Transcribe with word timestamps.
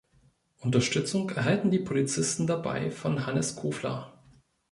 Unterstützung 0.61 1.29
erhalten 1.29 1.69
die 1.69 1.77
Polizisten 1.77 2.47
dabei 2.47 2.89
von 2.89 3.27
Hannes 3.27 3.55
Kofler. 3.55 4.11